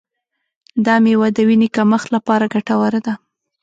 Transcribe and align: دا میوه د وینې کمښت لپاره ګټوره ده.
دا 0.85 0.95
میوه 1.03 1.27
د 1.33 1.37
وینې 1.47 1.69
کمښت 1.75 2.07
لپاره 2.15 2.45
ګټوره 2.53 2.99
ده. 3.05 3.13